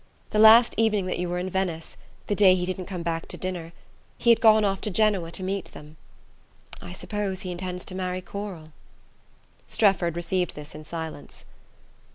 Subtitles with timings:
[0.31, 1.95] The last evening that you were in Venice
[2.25, 3.71] the day he didn't come back to dinner
[4.17, 5.95] he had gone off to Genoa to meet them.
[6.81, 8.71] I suppose he intends to marry Coral."
[9.67, 11.45] Strefford received this in silence.